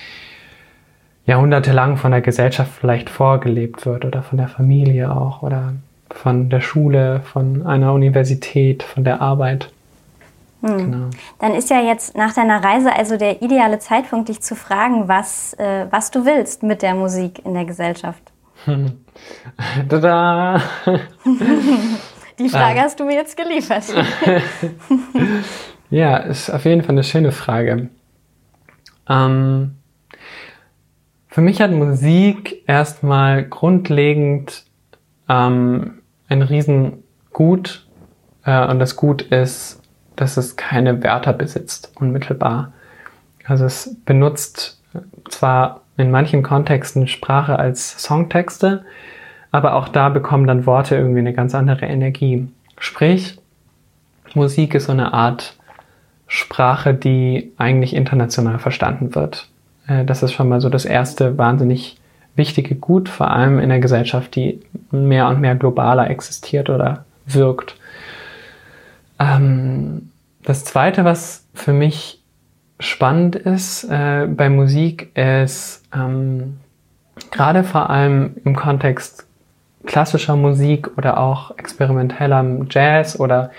[1.26, 5.74] jahrhundertelang von der Gesellschaft vielleicht vorgelebt wird oder von der Familie auch oder
[6.10, 9.70] von der Schule, von einer Universität, von der Arbeit.
[10.62, 10.76] Hm.
[10.76, 11.06] Genau.
[11.38, 15.54] Dann ist ja jetzt nach deiner Reise also der ideale Zeitpunkt, dich zu fragen, was,
[15.54, 18.29] äh, was du willst mit der Musik in der Gesellschaft.
[19.88, 20.60] Tada!
[22.38, 22.84] Die Frage ah.
[22.84, 23.84] hast du mir jetzt geliefert.
[25.90, 27.90] ja, ist auf jeden Fall eine schöne Frage.
[29.08, 29.76] Ähm,
[31.28, 34.64] für mich hat Musik erstmal grundlegend
[35.28, 37.86] ähm, ein Riesengut
[38.44, 39.82] äh, und das Gut ist,
[40.16, 42.72] dass es keine Wörter besitzt, unmittelbar.
[43.44, 44.82] Also es benutzt
[45.28, 48.84] zwar in manchen Kontexten Sprache als Songtexte,
[49.52, 52.46] Aber auch da bekommen dann Worte irgendwie eine ganz andere Energie.
[52.78, 53.36] Sprich,
[54.34, 55.56] Musik ist so eine Art
[56.28, 59.48] Sprache, die eigentlich international verstanden wird.
[59.88, 61.98] Äh, das ist schon mal so das erste wahnsinnig
[62.36, 64.60] wichtige Gut, vor allem in einer Gesellschaft, die
[64.92, 67.76] mehr und mehr globaler existiert oder wirkt.
[69.18, 70.10] Ähm,
[70.44, 72.19] das zweite, was für mich
[72.80, 76.58] spannend ist äh, bei Musik, ist ähm,
[77.30, 79.26] gerade vor allem im Kontext
[79.86, 83.50] klassischer Musik oder auch experimentellem Jazz oder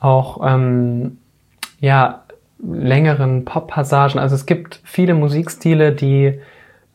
[0.00, 1.18] auch ähm,
[1.80, 2.22] ja
[2.62, 4.18] längeren Pop-Passagen.
[4.18, 6.40] Also es gibt viele Musikstile, die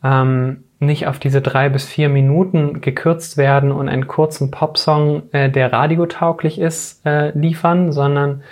[0.02, 5.50] ähm, nicht auf diese drei bis vier Minuten gekürzt werden und einen kurzen Popsong, äh,
[5.50, 8.42] der radiotauglich ist, äh, liefern, sondern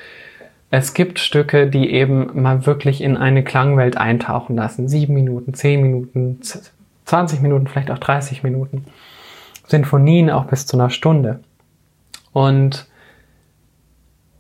[0.75, 4.89] es gibt Stücke, die eben mal wirklich in eine Klangwelt eintauchen lassen.
[4.89, 6.41] Sieben Minuten, zehn Minuten,
[7.05, 8.87] 20 Minuten, vielleicht auch 30 Minuten.
[9.67, 11.41] Sinfonien auch bis zu einer Stunde.
[12.33, 12.87] Und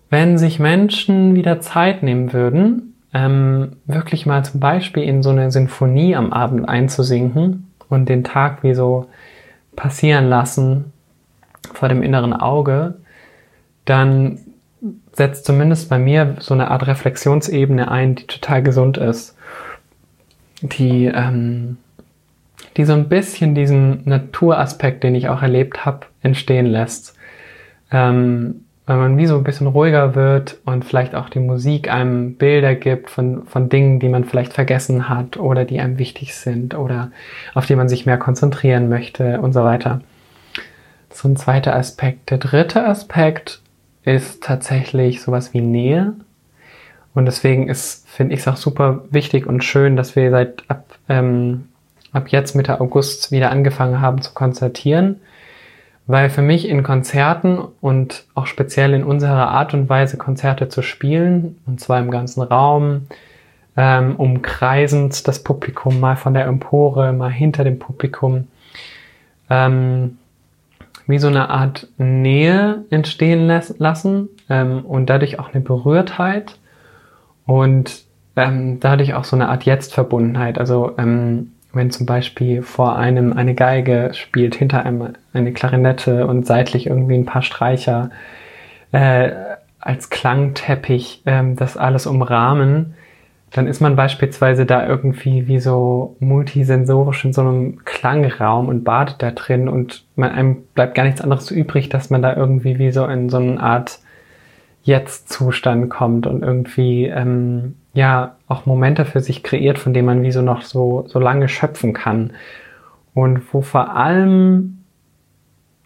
[0.08, 5.50] wenn sich Menschen wieder Zeit nehmen würden, ähm, wirklich mal zum Beispiel in so eine
[5.50, 9.10] Sinfonie am Abend einzusinken und den Tag wie so
[9.76, 10.94] passieren lassen
[11.74, 12.94] vor dem inneren Auge,
[13.84, 14.38] dann
[15.12, 19.36] setzt zumindest bei mir so eine Art Reflexionsebene ein, die total gesund ist.
[20.60, 21.78] Die, ähm,
[22.76, 27.16] die so ein bisschen diesen Naturaspekt, den ich auch erlebt habe, entstehen lässt.
[27.90, 32.34] Ähm, weil man wie so ein bisschen ruhiger wird und vielleicht auch die Musik einem
[32.34, 36.74] Bilder gibt von, von Dingen, die man vielleicht vergessen hat oder die einem wichtig sind
[36.74, 37.12] oder
[37.54, 40.00] auf die man sich mehr konzentrieren möchte und so weiter.
[41.10, 42.30] So ein zweiter Aspekt.
[42.30, 43.60] Der dritte Aspekt
[44.04, 46.14] ist tatsächlich sowas wie Nähe.
[47.14, 50.86] Und deswegen ist, finde ich es auch super wichtig und schön, dass wir seit ab,
[51.08, 51.68] ähm,
[52.12, 55.20] ab jetzt Mitte August wieder angefangen haben zu konzertieren
[56.06, 60.82] weil für mich in Konzerten und auch speziell in unserer Art und Weise Konzerte zu
[60.82, 63.06] spielen, und zwar im ganzen Raum,
[63.76, 68.48] ähm, umkreisend das Publikum, mal von der Empore, mal hinter dem Publikum,
[69.48, 70.18] ähm,
[71.12, 73.46] wie so eine Art Nähe entstehen
[73.78, 76.58] lassen ähm, und dadurch auch eine Berührtheit
[77.46, 78.02] und
[78.34, 80.58] ähm, dadurch auch so eine Art Jetzt-Verbundenheit.
[80.58, 86.46] Also ähm, wenn zum Beispiel vor einem eine Geige spielt, hinter einem eine Klarinette und
[86.46, 88.10] seitlich irgendwie ein paar Streicher
[88.92, 89.30] äh,
[89.80, 92.94] als Klangteppich ähm, das alles umrahmen,
[93.52, 99.16] dann ist man beispielsweise da irgendwie wie so multisensorisch in so einem Klangraum und badet
[99.22, 102.92] da drin und man, einem bleibt gar nichts anderes übrig, dass man da irgendwie wie
[102.92, 103.98] so in so eine Art
[104.84, 110.32] Jetzt-Zustand kommt und irgendwie ähm, ja auch Momente für sich kreiert, von denen man wie
[110.32, 112.32] so noch so, so lange schöpfen kann.
[113.14, 114.78] Und wo vor allem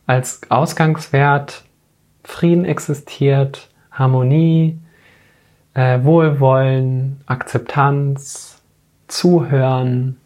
[0.07, 1.65] als Ausgangswert
[2.23, 4.79] Frieden existiert, Harmonie,
[5.77, 8.63] äh, Wohlwollen, Akzeptanz,
[9.09, 10.17] Zuhören,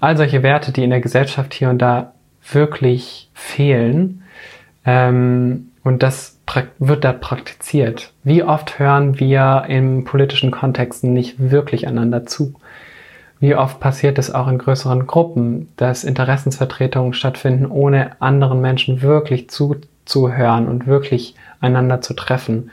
[0.00, 2.12] all solche Werte, die in der Gesellschaft hier und da
[2.50, 4.22] wirklich fehlen.
[4.86, 6.38] Ähm, und das
[6.78, 8.12] wird da praktiziert?
[8.24, 12.54] Wie oft hören wir in politischen Kontexten nicht wirklich einander zu?
[13.40, 19.48] Wie oft passiert es auch in größeren Gruppen, dass Interessensvertretungen stattfinden, ohne anderen Menschen wirklich
[19.48, 22.70] zuzuhören und wirklich einander zu treffen?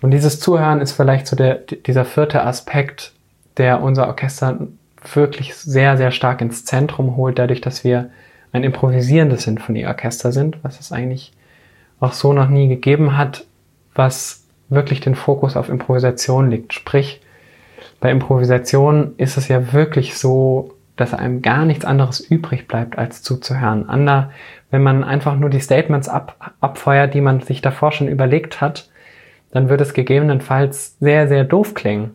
[0.00, 3.12] Und dieses Zuhören ist vielleicht so der, dieser vierte Aspekt,
[3.56, 4.58] der unser Orchester
[5.14, 8.10] wirklich sehr, sehr stark ins Zentrum holt, dadurch, dass wir
[8.52, 11.32] ein improvisierendes Sinfonieorchester sind, was es eigentlich
[12.00, 13.46] auch so noch nie gegeben hat,
[13.94, 16.72] was wirklich den Fokus auf Improvisation liegt.
[16.72, 17.20] Sprich,
[18.00, 23.22] bei Improvisation ist es ja wirklich so, dass einem gar nichts anderes übrig bleibt, als
[23.22, 23.88] zuzuhören.
[23.88, 24.30] Ander,
[24.70, 28.88] wenn man einfach nur die Statements ab, abfeuert, die man sich davor schon überlegt hat,
[29.52, 32.14] dann wird es gegebenenfalls sehr, sehr doof klingen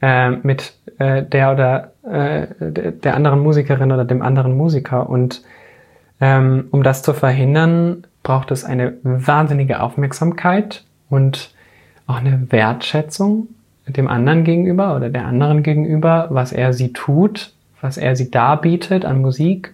[0.00, 5.08] äh, mit äh, der oder äh, der anderen Musikerin oder dem anderen Musiker.
[5.08, 5.42] Und
[6.20, 11.54] ähm, um das zu verhindern, braucht es eine wahnsinnige Aufmerksamkeit und
[12.06, 13.48] auch eine Wertschätzung
[13.86, 19.04] dem anderen gegenüber oder der anderen gegenüber, was er sie tut, was er sie darbietet
[19.04, 19.72] an Musik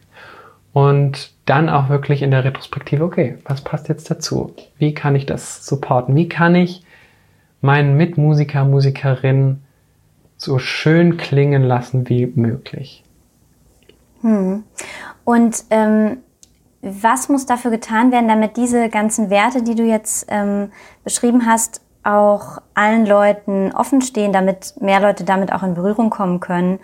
[0.74, 4.52] und dann auch wirklich in der Retrospektive, okay, was passt jetzt dazu?
[4.76, 6.16] Wie kann ich das supporten?
[6.16, 6.84] Wie kann ich
[7.60, 9.62] meinen Mitmusiker, Musikerin
[10.36, 13.04] so schön klingen lassen wie möglich?
[14.22, 14.64] Hm.
[15.22, 16.18] Und ähm,
[16.82, 20.72] was muss dafür getan werden, damit diese ganzen Werte, die du jetzt ähm,
[21.04, 26.40] beschrieben hast, auch allen Leuten offen stehen, damit mehr Leute damit auch in Berührung kommen
[26.40, 26.80] können?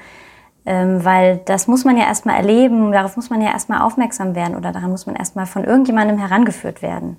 [0.67, 4.57] Ähm, weil das muss man ja erstmal erleben, darauf muss man ja erstmal aufmerksam werden
[4.57, 7.17] oder daran muss man erstmal von irgendjemandem herangeführt werden.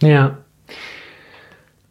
[0.00, 0.38] Ja.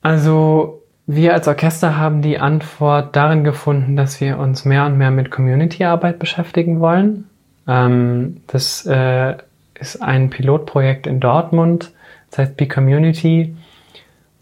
[0.02, 5.12] Also wir als Orchester haben die Antwort darin gefunden, dass wir uns mehr und mehr
[5.12, 7.30] mit Community-Arbeit beschäftigen wollen.
[7.68, 9.36] Ähm, das äh,
[9.80, 11.92] ist ein Pilotprojekt in Dortmund,
[12.30, 13.56] das heißt Be Community.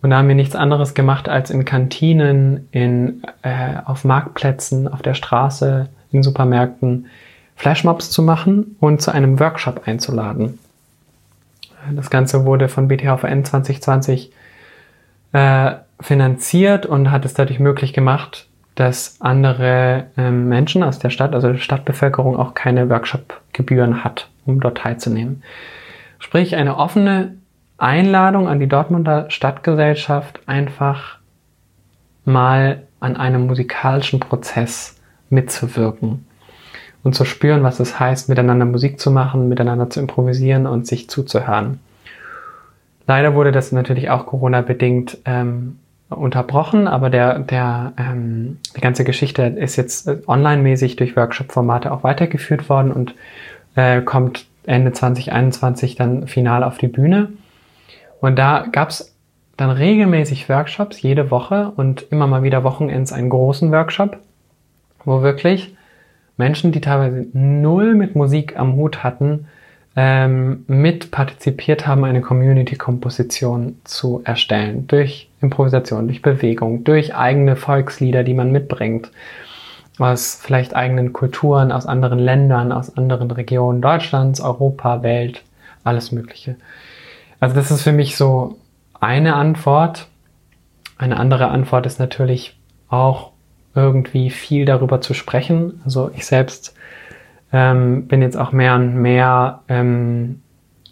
[0.02, 5.02] Und da haben wir nichts anderes gemacht, als in Kantinen, in, äh, auf Marktplätzen, auf
[5.02, 7.08] der Straße, in Supermärkten
[7.56, 10.60] Flashmobs zu machen und zu einem Workshop einzuladen.
[11.92, 14.32] Das Ganze wurde von BTHVN 2020
[15.34, 21.34] äh, finanziert und hat es dadurch möglich gemacht, dass andere ähm, Menschen aus der Stadt,
[21.34, 25.44] also die Stadtbevölkerung, auch keine Workshop-Gebühren hat, um dort teilzunehmen.
[26.20, 27.36] Sprich, eine offene
[27.78, 31.18] Einladung an die Dortmunder Stadtgesellschaft, einfach
[32.26, 34.93] mal an einem musikalischen Prozess
[35.34, 36.26] mitzuwirken
[37.04, 41.10] und zu spüren, was es heißt, miteinander Musik zu machen, miteinander zu improvisieren und sich
[41.10, 41.80] zuzuhören.
[43.06, 49.44] Leider wurde das natürlich auch Corona-bedingt ähm, unterbrochen, aber der, der, ähm, die ganze Geschichte
[49.44, 53.16] ist jetzt äh, online-mäßig durch Workshop-Formate auch weitergeführt worden und
[53.76, 57.30] äh, kommt Ende 2021 dann final auf die Bühne.
[58.22, 59.14] Und da gab es
[59.58, 64.18] dann regelmäßig Workshops, jede Woche und immer mal wieder Wochenends einen großen Workshop,
[65.06, 65.76] wo wirklich
[66.38, 69.48] Menschen, die teilweise null mit Musik am Hut hatten,
[69.96, 74.88] ähm, mit partizipiert haben, eine Community-Komposition zu erstellen.
[74.88, 79.12] Durch Improvisation, durch Bewegung, durch eigene Volkslieder, die man mitbringt.
[80.00, 85.44] Aus vielleicht eigenen Kulturen, aus anderen Ländern, aus anderen Regionen Deutschlands, Europa, Welt,
[85.84, 86.56] alles Mögliche.
[87.40, 88.58] Also das ist für mich so
[89.00, 90.08] eine Antwort.
[90.98, 93.33] Eine andere Antwort ist natürlich auch
[93.76, 95.82] irgendwie viel darüber zu sprechen.
[95.86, 96.76] Also ich selbst
[97.52, 100.42] ähm, bin jetzt auch mehr und mehr ähm,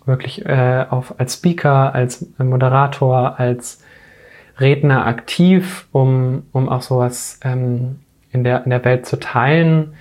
[0.05, 3.83] wirklich äh, auf, als Speaker, als Moderator, als
[4.59, 7.99] Redner aktiv, um, um auch sowas ähm,
[8.31, 9.93] in, der, in der Welt zu teilen.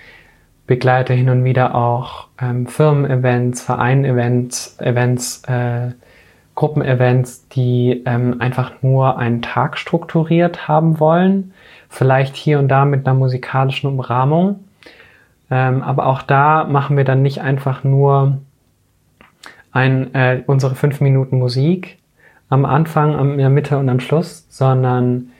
[0.66, 5.90] Begleite hin und wieder auch ähm, Firmen-Events, Verein-Events, Events, äh,
[6.54, 11.52] Gruppen-Events, die ähm, einfach nur einen Tag strukturiert haben wollen.
[11.90, 14.60] Vielleicht hier und da mit einer musikalischen Umrahmung
[15.50, 18.38] ähm, aber auch da machen wir dann nicht einfach nur
[19.72, 21.98] ein, äh, unsere fünf Minuten Musik
[22.48, 25.30] am Anfang, am, in der Mitte und am Schluss, sondern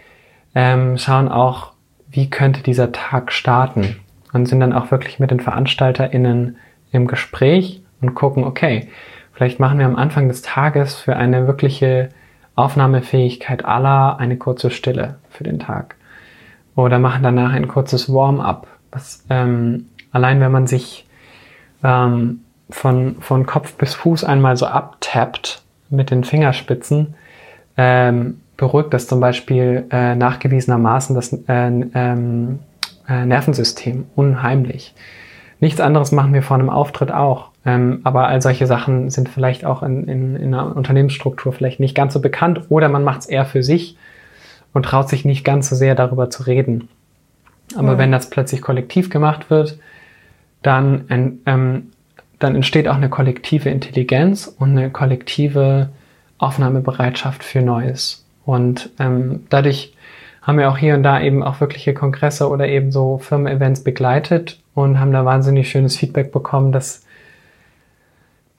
[0.55, 1.73] ähm, schauen auch,
[2.11, 4.01] wie könnte dieser Tag starten
[4.33, 6.57] und sind dann auch wirklich mit den VeranstalterInnen
[6.91, 8.89] im Gespräch und gucken, okay,
[9.33, 12.09] vielleicht machen wir am Anfang des Tages für eine wirkliche
[12.57, 15.95] Aufnahmefähigkeit aller eine kurze Stille für den Tag.
[16.81, 18.67] Oder machen danach ein kurzes Warm-up,
[19.29, 21.07] ähm, Allein wenn man sich
[21.85, 27.15] ähm, von, von Kopf bis Fuß einmal so abtappt mit den Fingerspitzen,
[27.77, 32.59] ähm, beruhigt das zum Beispiel äh, nachgewiesenermaßen das äh, ähm,
[33.09, 34.95] äh, Nervensystem unheimlich.
[35.61, 37.51] Nichts anderes machen wir vor einem Auftritt auch.
[37.65, 41.95] Ähm, aber all solche Sachen sind vielleicht auch in, in, in einer Unternehmensstruktur vielleicht nicht
[41.95, 43.97] ganz so bekannt oder man macht es eher für sich
[44.73, 46.89] und traut sich nicht ganz so sehr darüber zu reden.
[47.77, 47.99] Aber mhm.
[47.99, 49.79] wenn das plötzlich kollektiv gemacht wird,
[50.63, 51.93] dann, ähm,
[52.39, 55.91] dann entsteht auch eine kollektive Intelligenz und eine kollektive
[56.39, 58.25] Aufnahmebereitschaft für Neues.
[58.45, 59.95] Und ähm, dadurch
[60.43, 64.59] haben wir auch hier und da eben auch wirkliche Kongresse oder eben so Firmen-Events begleitet
[64.75, 67.05] und haben da wahnsinnig schönes Feedback bekommen, dass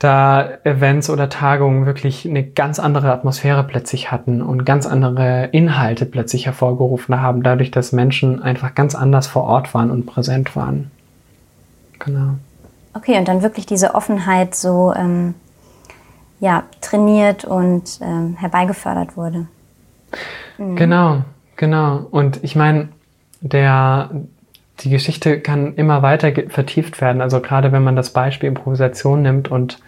[0.04, 6.08] da Events oder Tagungen wirklich eine ganz andere Atmosphäre plötzlich hatten und ganz andere Inhalte
[6.08, 10.90] plötzlich hervorgerufen haben, dadurch, dass Menschen einfach ganz anders vor Ort waren und präsent waren.
[12.00, 12.36] Genau.
[12.96, 15.36] Okay, und dann wirklich diese Offenheit so ähm,
[16.40, 19.46] ja, trainiert und ähm, herbeigefördert wurde.
[20.58, 20.76] Mhm.
[20.78, 21.22] Genau,
[21.58, 22.08] genau.
[22.10, 22.90] Und ich meine,
[23.40, 24.10] der,
[24.84, 27.22] die Geschichte kann immer weiter vertieft werden.
[27.22, 29.80] Also gerade wenn man das Beispiel Improvisation nimmt und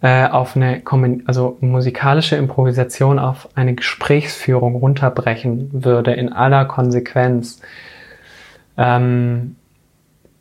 [0.00, 0.82] äh, auf eine
[1.26, 7.60] also musikalische Improvisation auf eine Gesprächsführung runterbrechen würde in aller Konsequenz,
[8.76, 9.56] ähm,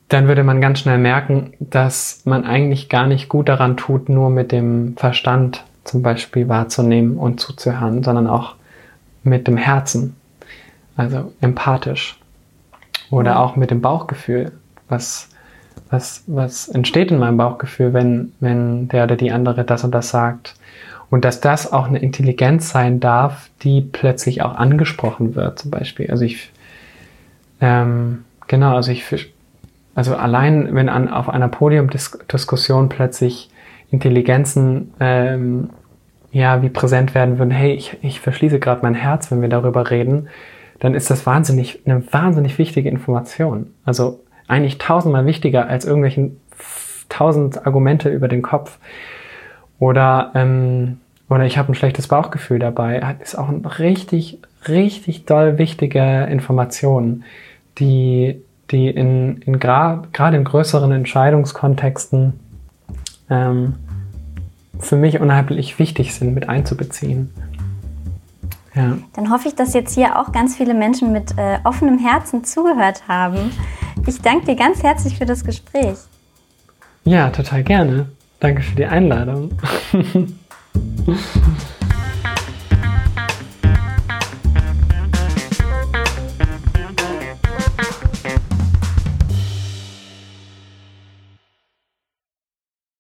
[0.09, 4.29] dann würde man ganz schnell merken, dass man eigentlich gar nicht gut daran tut, nur
[4.29, 8.55] mit dem Verstand zum Beispiel wahrzunehmen und zuzuhören, sondern auch
[9.23, 10.15] mit dem Herzen,
[10.95, 12.16] also empathisch.
[13.09, 14.51] Oder auch mit dem Bauchgefühl,
[14.89, 15.29] was,
[15.89, 20.09] was, was entsteht in meinem Bauchgefühl, wenn, wenn der oder die andere das und das
[20.09, 20.55] sagt.
[21.09, 26.11] Und dass das auch eine Intelligenz sein darf, die plötzlich auch angesprochen wird, zum Beispiel.
[26.11, 26.51] Also ich,
[27.61, 29.05] ähm, genau, also ich
[29.97, 33.49] also allein, wenn an, auf einer Podiumdiskussion plötzlich
[33.89, 35.71] Intelligenzen ähm,
[36.31, 39.89] ja wie präsent werden würden, hey, ich, ich verschließe gerade mein Herz, wenn wir darüber
[39.89, 40.27] reden,
[40.79, 43.73] dann ist das wahnsinnig, eine wahnsinnig wichtige Information.
[43.85, 46.39] Also eigentlich tausendmal wichtiger als irgendwelchen
[47.09, 48.77] tausend Argumente über den Kopf.
[49.79, 50.99] Oder, ähm,
[51.29, 53.15] oder ich habe ein schlechtes Bauchgefühl dabei.
[53.21, 57.23] Ist auch eine richtig, richtig doll wichtige Information,
[57.77, 62.33] die, die in, in gerade in größeren Entscheidungskontexten
[63.29, 63.75] ähm,
[64.79, 67.31] für mich unheimlich wichtig sind, mit einzubeziehen.
[68.77, 68.97] Ja.
[69.13, 73.07] Dann hoffe ich, dass jetzt hier auch ganz viele Menschen mit äh, offenem Herzen zugehört
[73.07, 73.51] haben.
[74.05, 75.97] Ich danke dir ganz herzlich für das Gespräch.
[77.03, 78.09] Ja, total gerne.
[78.39, 79.51] Danke für die Einladung.